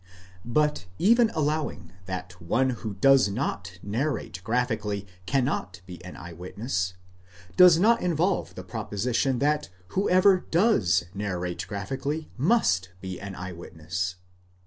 [0.43, 6.95] But, even allowing that one who does not narrate graphically cannot be an eye witness,
[7.49, 13.35] this does not involve the propo sition that whoever does narrate graphically must be an
[13.35, 14.15] eye witness.